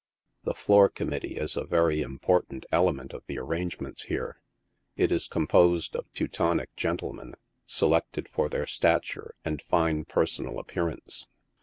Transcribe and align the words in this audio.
The 0.45 0.55
floor 0.55 0.89
committee 0.89 1.35
is 1.35 1.55
a 1.55 1.63
very 1.63 2.01
important 2.01 2.65
element 2.71 3.13
of 3.13 3.23
the 3.27 3.37
arrangements 3.37 4.05
here. 4.05 4.41
It 4.97 5.11
is 5.11 5.27
composed 5.27 5.95
of 5.95 6.11
Teutonic 6.13 6.75
gentlemen, 6.75 7.35
selected 7.67 8.27
for 8.27 8.49
their 8.49 8.65
stature 8.65 9.35
and 9.45 9.61
fine 9.61 10.05
personal 10.05 10.57
appearance. 10.57 11.27